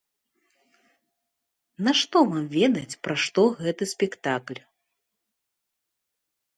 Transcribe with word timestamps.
На 1.89 1.93
што 2.01 2.17
вам 2.33 2.45
ведаць 2.57 2.97
пра 3.05 3.15
што 3.27 3.41
гэты 3.63 3.83
спектакль? 3.95 4.59